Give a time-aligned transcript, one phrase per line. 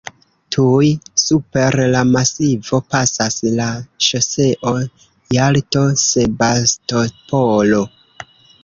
[0.55, 0.87] Tuj
[1.23, 3.69] super la masivo pasas la
[4.09, 4.75] ŝoseo
[5.39, 7.87] Jalto-Sebastopolo.